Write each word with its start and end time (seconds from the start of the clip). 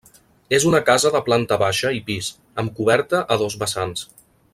És 0.57 0.63
una 0.69 0.79
casa 0.87 1.11
de 1.15 1.21
planta 1.27 1.59
baixa 1.63 1.91
i 1.97 2.01
pis, 2.07 2.31
amb 2.63 2.73
coberta 2.81 3.21
a 3.37 3.39
dos 3.43 3.59
vessants. 3.65 4.09